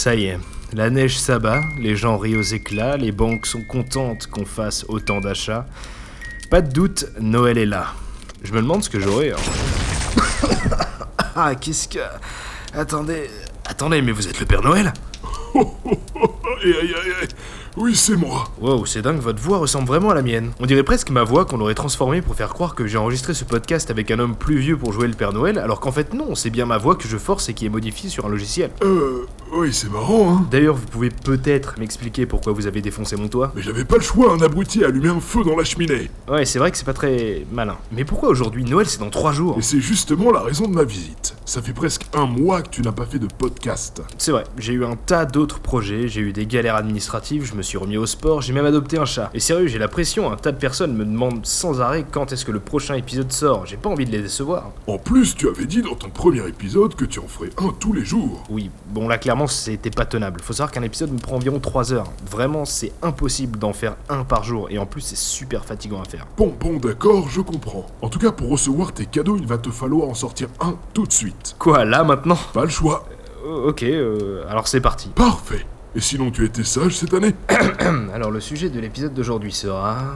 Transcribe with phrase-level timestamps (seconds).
[0.00, 0.38] Ça y est,
[0.72, 5.20] la neige s'abat, les gens rient aux éclats, les banques sont contentes qu'on fasse autant
[5.20, 5.66] d'achats.
[6.50, 7.88] Pas de doute, Noël est là.
[8.42, 9.32] Je me demande ce que j'aurai.
[9.32, 9.36] hein.
[11.36, 11.98] ah, qu'est-ce que.
[12.72, 13.28] Attendez.
[13.68, 14.90] Attendez, mais vous êtes le Père Noël?
[15.54, 15.64] Aïe
[16.64, 17.28] aïe aïe aïe.
[17.76, 18.44] Oui, c'est moi.
[18.58, 20.52] Wow, c'est dingue, votre voix ressemble vraiment à la mienne.
[20.60, 23.44] On dirait presque ma voix qu'on aurait transformée pour faire croire que j'ai enregistré ce
[23.44, 26.34] podcast avec un homme plus vieux pour jouer le Père Noël, alors qu'en fait non,
[26.34, 28.70] c'est bien ma voix que je force et qui est modifiée sur un logiciel.
[28.82, 29.26] Euh.
[29.52, 30.46] Oui, c'est marrant, hein.
[30.48, 34.02] D'ailleurs, vous pouvez peut-être m'expliquer pourquoi vous avez défoncé mon toit Mais j'avais pas le
[34.02, 36.08] choix, un abruti a allumé un feu dans la cheminée.
[36.28, 37.76] Ouais, c'est vrai que c'est pas très malin.
[37.90, 39.56] Mais pourquoi aujourd'hui Noël c'est dans trois jours?
[39.58, 41.34] Et c'est justement la raison de ma visite.
[41.46, 44.02] Ça fait presque un mois que tu n'as pas fait de podcast.
[44.18, 47.62] C'est vrai, j'ai eu un tas d'autres projets, j'ai eu des galères administratives, je me
[47.62, 49.30] suis remis au sport, j'ai même adopté un chat.
[49.34, 52.44] Et sérieux, j'ai la pression, un tas de personnes me demandent sans arrêt quand est-ce
[52.44, 53.66] que le prochain épisode sort.
[53.66, 54.70] J'ai pas envie de les décevoir.
[54.86, 57.92] En plus, tu avais dit dans ton premier épisode que tu en ferais un tous
[57.92, 58.44] les jours.
[58.48, 60.40] Oui, bon là clairement c'était pas tenable.
[60.42, 62.10] Faut savoir qu'un épisode me prend environ 3 heures.
[62.30, 66.04] Vraiment, c'est impossible d'en faire un par jour et en plus c'est super fatigant à
[66.04, 66.26] faire.
[66.36, 67.86] Bon, bon, d'accord, je comprends.
[68.02, 71.06] En tout cas, pour recevoir tes cadeaux, il va te falloir en sortir un tout
[71.06, 71.56] de suite.
[71.58, 72.38] Quoi, là maintenant?
[72.52, 73.06] Pas le choix.
[73.46, 75.08] Euh, Ok, euh, alors c'est parti.
[75.14, 75.66] Parfait.
[75.94, 77.34] Et sinon, tu étais sage cette année?
[78.14, 80.14] Alors le sujet de l'épisode d'aujourd'hui sera...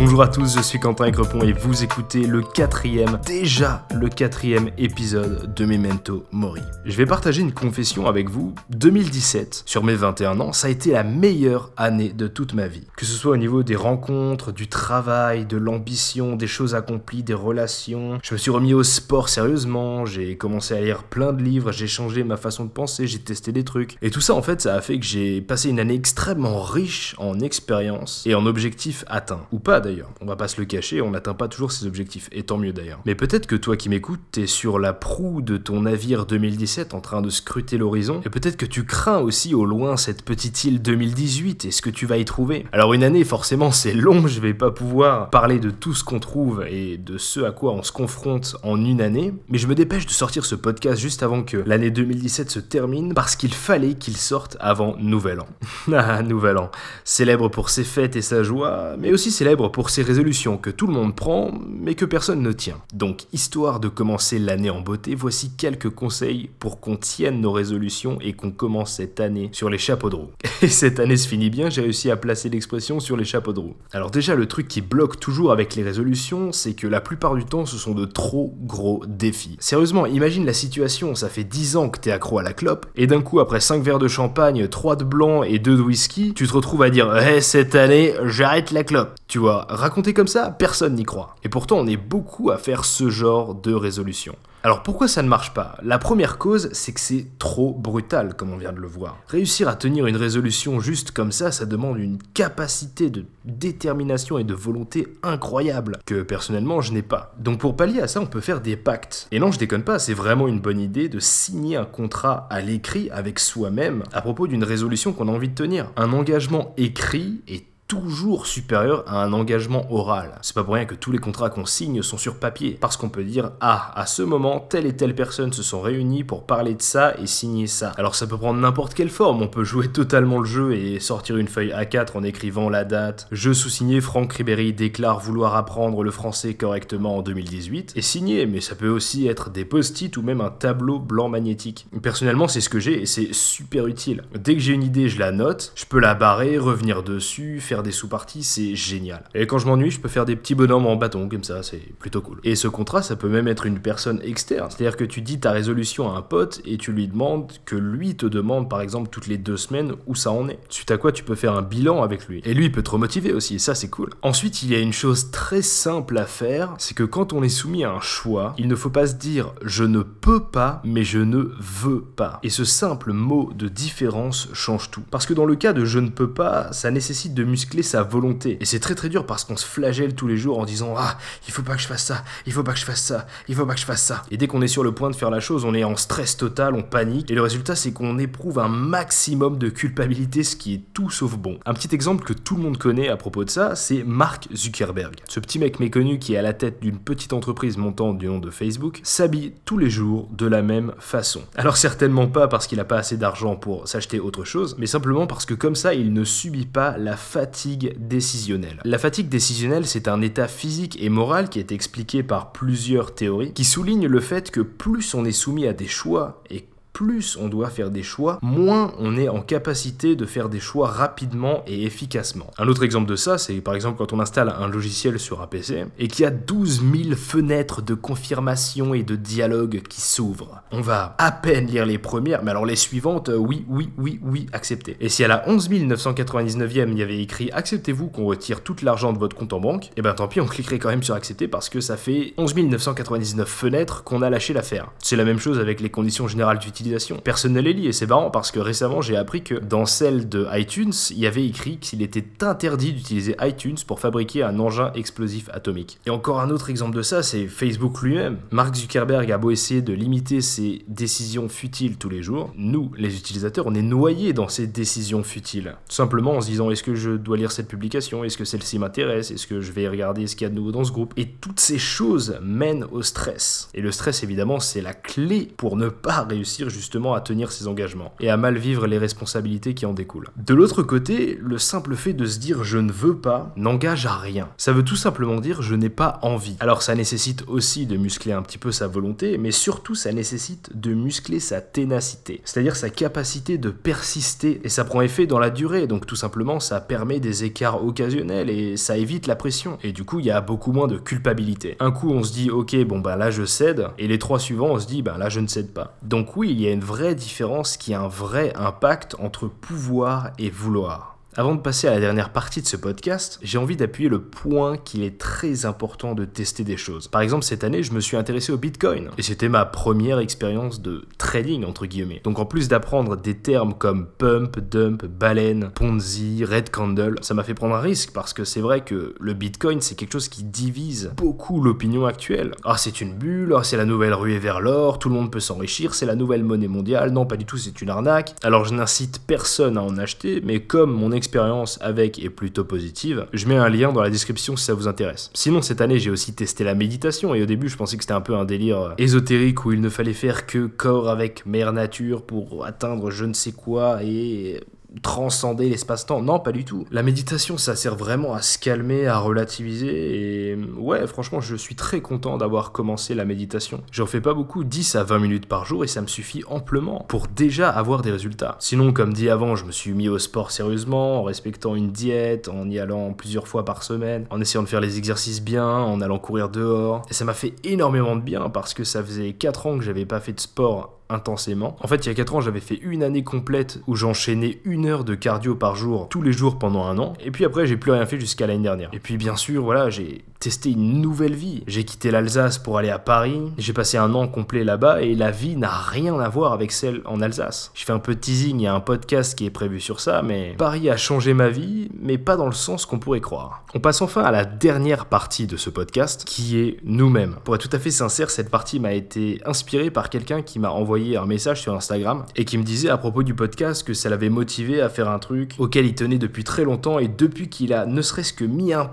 [0.00, 4.70] Bonjour à tous, je suis Quentin Écrepont et vous écoutez le quatrième, déjà le quatrième
[4.78, 6.62] épisode de Memento Mori.
[6.86, 8.54] Je vais partager une confession avec vous.
[8.70, 12.86] 2017, sur mes 21 ans, ça a été la meilleure année de toute ma vie.
[12.96, 17.34] Que ce soit au niveau des rencontres, du travail, de l'ambition, des choses accomplies, des
[17.34, 18.20] relations.
[18.22, 21.88] Je me suis remis au sport sérieusement, j'ai commencé à lire plein de livres, j'ai
[21.88, 23.98] changé ma façon de penser, j'ai testé des trucs.
[24.00, 27.14] Et tout ça, en fait, ça a fait que j'ai passé une année extrêmement riche
[27.18, 29.42] en expérience et en objectifs atteints.
[29.52, 29.89] Ou pas d'ailleurs.
[30.20, 32.72] On va pas se le cacher, on n'atteint pas toujours ses objectifs, et tant mieux
[32.72, 33.00] d'ailleurs.
[33.06, 37.00] Mais peut-être que toi qui m'écoutes, t'es sur la proue de ton navire 2017 en
[37.00, 40.82] train de scruter l'horizon, et peut-être que tu crains aussi au loin cette petite île
[40.82, 42.66] 2018 et ce que tu vas y trouver?
[42.72, 46.20] Alors une année, forcément, c'est long, je vais pas pouvoir parler de tout ce qu'on
[46.20, 49.74] trouve et de ce à quoi on se confronte en une année, mais je me
[49.74, 53.94] dépêche de sortir ce podcast juste avant que l'année 2017 se termine, parce qu'il fallait
[53.94, 55.46] qu'il sorte avant Nouvel An.
[55.92, 56.70] ah, Nouvel An.
[57.04, 60.86] Célèbre pour ses fêtes et sa joie, mais aussi célèbre pour ses résolutions que tout
[60.86, 62.80] le monde prend, mais que personne ne tient.
[62.92, 68.18] Donc, histoire de commencer l'année en beauté, voici quelques conseils pour qu'on tienne nos résolutions
[68.20, 70.30] et qu'on commence cette année sur les chapeaux de roue.
[70.62, 73.60] Et cette année se finit bien, j'ai réussi à placer l'expression sur les chapeaux de
[73.60, 73.76] roue.
[73.92, 77.44] Alors déjà, le truc qui bloque toujours avec les résolutions, c'est que la plupart du
[77.44, 79.56] temps, ce sont de trop gros défis.
[79.60, 83.06] Sérieusement, imagine la situation, ça fait 10 ans que t'es accro à la clope, et
[83.06, 86.46] d'un coup, après 5 verres de champagne, 3 de blanc et 2 de whisky, tu
[86.46, 89.14] te retrouves à dire hey, cette année, j'arrête la clope».
[89.30, 91.36] Tu vois, raconter comme ça, personne n'y croit.
[91.44, 94.34] Et pourtant, on est beaucoup à faire ce genre de résolution.
[94.64, 95.76] Alors pourquoi ça ne marche pas?
[95.82, 99.18] La première cause, c'est que c'est trop brutal, comme on vient de le voir.
[99.28, 104.44] Réussir à tenir une résolution juste comme ça, ça demande une capacité de détermination et
[104.44, 107.32] de volonté incroyable, que personnellement je n'ai pas.
[107.38, 109.28] Donc pour pallier à ça, on peut faire des pactes.
[109.30, 112.60] Et non, je déconne pas, c'est vraiment une bonne idée de signer un contrat à
[112.60, 115.86] l'écrit avec soi-même à propos d'une résolution qu'on a envie de tenir.
[115.96, 120.38] Un engagement écrit est toujours supérieur à un engagement oral.
[120.42, 123.08] C'est pas pour rien que tous les contrats qu'on signe sont sur papier, parce qu'on
[123.08, 126.74] peut dire ah à ce moment telle et telle personne se sont réunies pour parler
[126.74, 127.92] de ça et signer ça.
[127.96, 131.36] Alors ça peut prendre n'importe quelle forme, on peut jouer totalement le jeu et sortir
[131.36, 133.26] une feuille A4 en écrivant la date.
[133.32, 138.60] Je sous-signé Franck Ribéry déclare vouloir apprendre le français correctement en 2018 et signer, mais
[138.60, 141.88] ça peut aussi être des post-it ou même un tableau blanc magnétique.
[142.00, 144.22] Personnellement, c'est ce que j'ai et c'est super utile.
[144.38, 147.79] Dès que j'ai une idée, je la note, je peux la barrer, revenir dessus, faire
[147.82, 149.24] des sous-parties, c'est génial.
[149.34, 151.82] Et quand je m'ennuie, je peux faire des petits bonhommes en bâton, comme ça, c'est
[151.98, 152.40] plutôt cool.
[152.44, 154.70] Et ce contrat, ça peut même être une personne externe.
[154.70, 158.16] C'est-à-dire que tu dis ta résolution à un pote et tu lui demandes que lui
[158.16, 160.58] te demande, par exemple, toutes les deux semaines où ça en est.
[160.68, 162.40] Suite à quoi, tu peux faire un bilan avec lui.
[162.44, 164.10] Et lui, il peut te remotiver aussi, et ça, c'est cool.
[164.22, 167.48] Ensuite, il y a une chose très simple à faire, c'est que quand on est
[167.48, 171.04] soumis à un choix, il ne faut pas se dire je ne peux pas, mais
[171.04, 172.40] je ne veux pas.
[172.42, 175.02] Et ce simple mot de différence change tout.
[175.10, 178.02] Parce que dans le cas de je ne peux pas, ça nécessite de muscler sa
[178.02, 178.58] volonté.
[178.60, 181.18] Et c'est très très dur parce qu'on se flagelle tous les jours en disant Ah,
[181.46, 183.54] il faut pas que je fasse ça, il faut pas que je fasse ça, il
[183.54, 184.24] faut pas que je fasse ça.
[184.30, 186.36] Et dès qu'on est sur le point de faire la chose, on est en stress
[186.36, 187.30] total, on panique.
[187.30, 191.36] Et le résultat, c'est qu'on éprouve un maximum de culpabilité, ce qui est tout sauf
[191.36, 191.58] bon.
[191.66, 195.16] Un petit exemple que tout le monde connaît à propos de ça, c'est Mark Zuckerberg.
[195.28, 198.38] Ce petit mec méconnu qui est à la tête d'une petite entreprise montante du nom
[198.38, 201.42] de Facebook s'habille tous les jours de la même façon.
[201.56, 205.26] Alors certainement pas parce qu'il a pas assez d'argent pour s'acheter autre chose, mais simplement
[205.26, 208.80] parce que comme ça, il ne subit pas la fatigue fatigue décisionnelle.
[208.84, 213.52] La fatigue décisionnelle, c'est un état physique et moral qui est expliqué par plusieurs théories
[213.52, 217.48] qui soulignent le fait que plus on est soumis à des choix et plus on
[217.48, 221.84] doit faire des choix, moins on est en capacité de faire des choix rapidement et
[221.84, 222.50] efficacement.
[222.58, 225.46] Un autre exemple de ça, c'est par exemple quand on installe un logiciel sur un
[225.46, 230.62] PC et qu'il y a 12 000 fenêtres de confirmation et de dialogue qui s'ouvrent.
[230.72, 234.20] On va à peine lire les premières, mais alors les suivantes, euh, oui, oui, oui,
[234.22, 234.96] oui, acceptez.
[235.00, 239.12] Et si à la 11 999e, il y avait écrit acceptez-vous qu'on retire tout l'argent
[239.12, 241.14] de votre compte en banque, et eh ben tant pis, on cliquerait quand même sur
[241.14, 244.90] accepter parce que ça fait 11 999 fenêtres qu'on a lâché l'affaire.
[244.98, 246.79] C'est la même chose avec les conditions générales d'utilisation
[247.22, 250.28] Personne ne les lit et c'est marrant parce que récemment j'ai appris que dans celle
[250.28, 254.92] de iTunes, il y avait écrit qu'il était interdit d'utiliser iTunes pour fabriquer un engin
[254.94, 255.98] explosif atomique.
[256.06, 258.38] Et encore un autre exemple de ça, c'est Facebook lui-même.
[258.50, 263.16] Mark Zuckerberg a beau essayer de limiter ses décisions futiles tous les jours, nous, les
[263.16, 265.76] utilisateurs, on est noyés dans ces décisions futiles.
[265.88, 269.30] Simplement en se disant est-ce que je dois lire cette publication, est-ce que celle-ci m'intéresse,
[269.30, 271.14] est-ce que je vais regarder ce qu'il y a de nouveau dans ce groupe?
[271.16, 273.68] Et toutes ces choses mènent au stress.
[273.74, 276.24] Et le stress évidemment c'est la clé pour ne pas
[276.70, 280.30] justement à tenir ses engagements et à mal vivre les responsabilités qui en découlent.
[280.36, 284.16] De l'autre côté, le simple fait de se dire je ne veux pas n'engage à
[284.16, 284.48] rien.
[284.56, 286.56] Ça veut tout simplement dire je n'ai pas envie.
[286.60, 290.70] Alors ça nécessite aussi de muscler un petit peu sa volonté, mais surtout ça nécessite
[290.74, 295.50] de muscler sa ténacité, c'est-à-dire sa capacité de persister et ça prend effet dans la
[295.50, 299.92] durée, donc tout simplement ça permet des écarts occasionnels et ça évite la pression et
[299.92, 301.76] du coup il y a beaucoup moins de culpabilité.
[301.80, 304.70] Un coup on se dit ok bon bah là je cède et les trois suivants
[304.70, 305.96] on se dit bah là je ne cède pas.
[306.02, 310.30] Donc oui il y a une vraie différence qui a un vrai impact entre pouvoir
[310.38, 311.09] et vouloir.
[311.36, 314.76] Avant de passer à la dernière partie de ce podcast, j'ai envie d'appuyer le point
[314.76, 317.06] qu'il est très important de tester des choses.
[317.06, 320.82] Par exemple, cette année, je me suis intéressé au Bitcoin et c'était ma première expérience
[320.82, 322.20] de trading entre guillemets.
[322.24, 327.44] Donc en plus d'apprendre des termes comme pump, dump, baleine, ponzi, red candle, ça m'a
[327.44, 330.42] fait prendre un risque parce que c'est vrai que le Bitcoin c'est quelque chose qui
[330.42, 332.56] divise beaucoup l'opinion actuelle.
[332.64, 335.38] Ah c'est une bulle, ah, c'est la nouvelle ruée vers l'or, tout le monde peut
[335.38, 338.34] s'enrichir, c'est la nouvelle monnaie mondiale, non pas du tout, c'est une arnaque.
[338.42, 343.26] Alors je n'incite personne à en acheter, mais comme mon expérience avec est plutôt positive,
[343.34, 345.30] je mets un lien dans la description si ça vous intéresse.
[345.34, 348.14] Sinon, cette année, j'ai aussi testé la méditation et au début, je pensais que c'était
[348.14, 351.72] un peu un délire euh, ésotérique où il ne fallait faire que corps avec mère
[351.72, 354.60] nature pour atteindre je ne sais quoi et
[355.02, 356.22] transcender l'espace-temps.
[356.22, 356.86] Non, pas du tout.
[356.90, 360.50] La méditation, ça sert vraiment à se calmer, à relativiser.
[360.50, 363.82] Et ouais, franchement, je suis très content d'avoir commencé la méditation.
[363.92, 367.04] J'en fais pas beaucoup, 10 à 20 minutes par jour, et ça me suffit amplement
[367.08, 368.56] pour déjà avoir des résultats.
[368.58, 372.48] Sinon, comme dit avant, je me suis mis au sport sérieusement, en respectant une diète,
[372.48, 376.00] en y allant plusieurs fois par semaine, en essayant de faire les exercices bien, en
[376.00, 377.02] allant courir dehors.
[377.10, 380.06] Et ça m'a fait énormément de bien parce que ça faisait 4 ans que j'avais
[380.06, 381.76] pas fait de sport intensément.
[381.80, 384.86] En fait, il y a 4 ans, j'avais fait une année complète où j'enchaînais une
[384.86, 387.14] heure de cardio par jour, tous les jours pendant un an.
[387.24, 388.90] Et puis après, j'ai plus rien fait jusqu'à l'année dernière.
[388.92, 391.62] Et puis, bien sûr, voilà, j'ai testé une nouvelle vie.
[391.66, 393.40] J'ai quitté l'Alsace pour aller à Paris.
[393.58, 397.02] J'ai passé un an complet là-bas et la vie n'a rien à voir avec celle
[397.04, 397.70] en Alsace.
[397.74, 400.00] Je fais un peu de teasing, il y a un podcast qui est prévu sur
[400.00, 403.64] ça, mais Paris a changé ma vie, mais pas dans le sens qu'on pourrait croire.
[403.74, 407.36] On passe enfin à la dernière partie de ce podcast, qui est nous-mêmes.
[407.44, 410.70] Pour être tout à fait sincère, cette partie m'a été inspirée par quelqu'un qui m'a
[410.70, 414.08] envoyé un message sur Instagram et qui me disait à propos du podcast que ça
[414.08, 417.72] l'avait motivé à faire un truc auquel il tenait depuis très longtemps et depuis qu'il
[417.72, 418.90] a ne serait-ce que mis un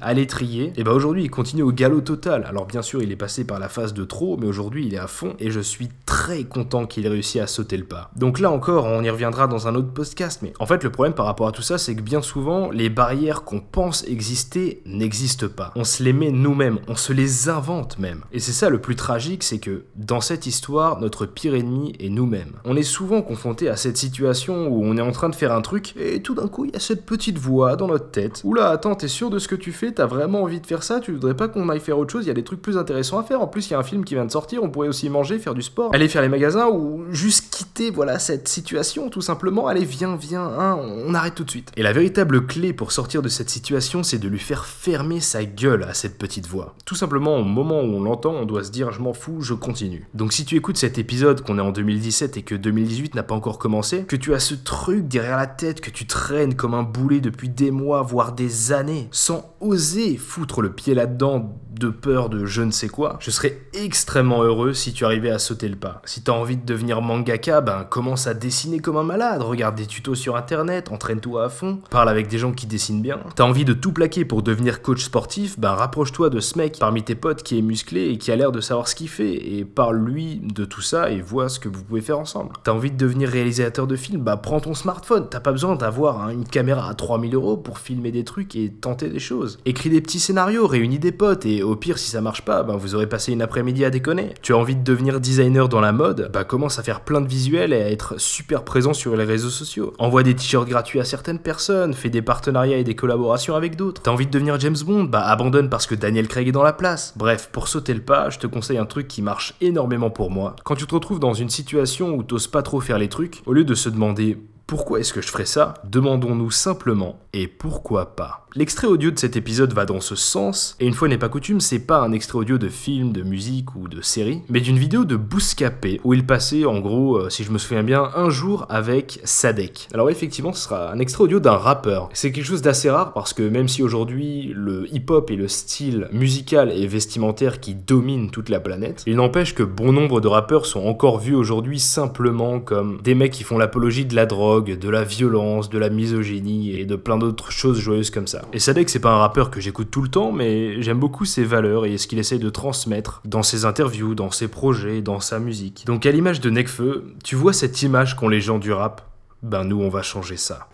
[0.00, 2.44] à l'étrier, et bah aujourd'hui il continue au galop total.
[2.48, 4.98] Alors bien sûr il est passé par la phase de trop, mais aujourd'hui il est
[4.98, 8.10] à fond et je suis très content qu'il ait réussi à sauter le pas.
[8.16, 11.14] Donc là encore, on y reviendra dans un autre podcast, mais en fait le problème
[11.14, 15.48] par rapport à tout ça, c'est que bien souvent les barrières qu'on pense exister n'existent
[15.48, 15.72] pas.
[15.76, 18.22] On se les met nous-mêmes, on se les invente même.
[18.32, 22.08] Et c'est ça le plus tragique, c'est que dans cette histoire, notre pire ennemi est
[22.08, 22.54] nous-mêmes.
[22.64, 25.62] On est souvent confronté à cette situation où on est en train de faire un
[25.62, 28.40] truc et tout d'un coup il y a cette petite voix dans notre tête.
[28.44, 31.00] Oula, attends, t'es sûr de ce que tu fais T'as vraiment envie de faire ça
[31.00, 33.18] Tu voudrais pas qu'on aille faire autre chose Il y a des trucs plus intéressants
[33.18, 33.40] à faire.
[33.40, 35.38] En plus, il y a un film qui vient de sortir, on pourrait aussi manger,
[35.38, 39.66] faire du sport, aller faire les magasins ou juste quitter voilà cette situation tout simplement.
[39.66, 41.70] Allez, viens, viens, hein, on arrête tout de suite.
[41.76, 45.44] Et la véritable clé pour sortir de cette situation, c'est de lui faire fermer sa
[45.44, 46.74] gueule à cette petite voix.
[46.84, 49.54] Tout simplement, au moment où on l'entend, on doit se dire je m'en fous, je
[49.54, 50.06] continue.
[50.14, 53.34] Donc si tu écoutes cet épisode qu'on est en 2017 et que 2018 n'a pas
[53.34, 56.82] encore commencé, que tu as ce truc derrière la tête que tu traînes comme un
[56.82, 62.28] boulet depuis des mois, voire des années, sans oser foutre le pied là-dedans de peur
[62.28, 65.74] de je ne sais quoi, je serais extrêmement heureux si tu arrivais à sauter le
[65.74, 66.00] pas.
[66.04, 69.86] Si t'as envie de devenir mangaka, ben commence à dessiner comme un malade, regarde des
[69.86, 73.18] tutos sur internet, entraîne-toi à fond, parle avec des gens qui dessinent bien.
[73.34, 77.02] T'as envie de tout plaquer pour devenir coach sportif, ben rapproche-toi de ce mec parmi
[77.02, 79.64] tes potes qui est musclé et qui a l'air de savoir ce qu'il fait, et
[79.64, 82.52] parle-lui de tout ça et vois ce que vous pouvez faire ensemble.
[82.62, 86.22] T'as envie de devenir réalisateur de film, bah prends ton smartphone, t'as pas besoin d'avoir
[86.22, 89.58] hein, une caméra à 3000 euros pour filmer des trucs et tenter des choses.
[89.64, 92.94] Écris des petits scénarios, réunis des potes, et pire si ça marche pas, ben vous
[92.94, 94.34] aurez passé une après-midi à déconner.
[94.42, 97.28] Tu as envie de devenir designer dans la mode, bah commence à faire plein de
[97.28, 99.94] visuels et à être super présent sur les réseaux sociaux.
[99.98, 104.02] Envoie des t-shirts gratuits à certaines personnes, fais des partenariats et des collaborations avec d'autres.
[104.02, 106.72] T'as envie de devenir James Bond, bah abandonne parce que Daniel Craig est dans la
[106.72, 107.14] place.
[107.16, 110.56] Bref, pour sauter le pas, je te conseille un truc qui marche énormément pour moi.
[110.64, 113.52] Quand tu te retrouves dans une situation où t'oses pas trop faire les trucs, au
[113.52, 114.38] lieu de se demander
[114.72, 115.74] pourquoi est-ce que je ferais ça?
[115.84, 118.46] Demandons-nous simplement et pourquoi pas?
[118.54, 121.60] L'extrait audio de cet épisode va dans ce sens, et une fois n'est pas coutume,
[121.60, 125.06] c'est pas un extrait audio de film, de musique ou de série, mais d'une vidéo
[125.06, 128.66] de Bouscapé, où il passait en gros, euh, si je me souviens bien, un jour
[128.68, 129.88] avec Sadek.
[129.94, 132.10] Alors effectivement, ce sera un extrait audio d'un rappeur.
[132.12, 136.08] C'est quelque chose d'assez rare parce que même si aujourd'hui le hip-hop est le style
[136.12, 140.66] musical et vestimentaire qui domine toute la planète, il n'empêche que bon nombre de rappeurs
[140.66, 144.88] sont encore vus aujourd'hui simplement comme des mecs qui font l'apologie de la drogue, de
[144.88, 148.42] la violence, de la misogynie et de plein d'autres choses joyeuses comme ça.
[148.52, 151.44] Et Sadek, c'est pas un rappeur que j'écoute tout le temps, mais j'aime beaucoup ses
[151.44, 155.38] valeurs et ce qu'il essaye de transmettre dans ses interviews, dans ses projets, dans sa
[155.38, 155.84] musique.
[155.86, 159.11] Donc à l'image de Nekfeu, tu vois cette image qu'ont les gens du rap?
[159.42, 160.68] Ben nous on va changer ça.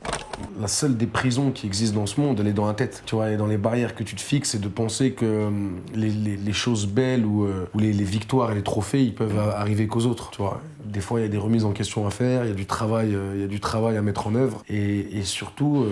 [0.61, 3.03] La seule des prisons qui existent dans ce monde, elle est dans la tête.
[3.07, 5.25] Tu vois, elle est dans les barrières que tu te fixes et de penser que
[5.25, 5.51] euh,
[5.95, 10.31] les, choses belles ou, euh, les, victoires et les trophées, ils peuvent arriver qu'aux autres.
[10.31, 12.53] Tu vois, des fois il y a des remises en question à faire, il y
[12.53, 15.23] a du travail, euh, il y a du travail à mettre en œuvre et, et
[15.23, 15.87] surtout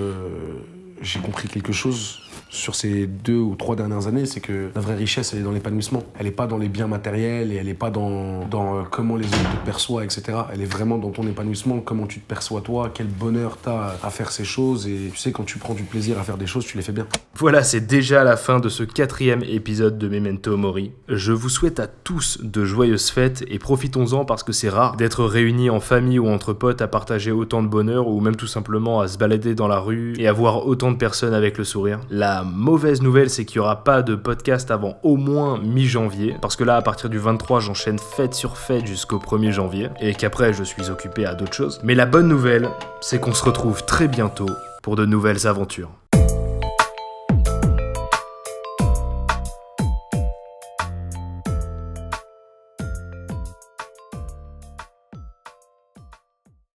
[1.03, 4.95] j'ai compris quelque chose sur ces deux ou trois dernières années, c'est que la vraie
[4.95, 6.03] richesse, elle est dans l'épanouissement.
[6.19, 9.17] Elle n'est pas dans les biens matériels et elle n'est pas dans, dans euh, comment
[9.17, 10.39] les autres te perçoivent, etc.
[10.53, 13.97] Elle est vraiment dans ton épanouissement, comment tu te perçois toi, quel bonheur tu as
[14.03, 14.87] à faire ces choses.
[14.87, 16.93] Et tu sais, quand tu prends du plaisir à faire des choses, tu les fais
[16.93, 17.07] bien.
[17.35, 20.93] Voilà, c'est déjà la fin de ce quatrième épisode de Memento Mori.
[21.09, 25.25] Je vous souhaite à tous de joyeuses fêtes et profitons-en parce que c'est rare d'être
[25.25, 29.01] réunis en famille ou entre potes à partager autant de bonheur ou même tout simplement
[29.01, 32.01] à se balader dans la rue et à voir autant de personnes avec le sourire.
[32.37, 36.55] La mauvaise nouvelle, c'est qu'il n'y aura pas de podcast avant au moins mi-janvier, parce
[36.55, 40.53] que là, à partir du 23, j'enchaîne fête sur fête jusqu'au 1er janvier, et qu'après,
[40.53, 41.81] je suis occupé à d'autres choses.
[41.83, 42.69] Mais la bonne nouvelle,
[43.01, 44.51] c'est qu'on se retrouve très bientôt
[44.83, 45.89] pour de nouvelles aventures.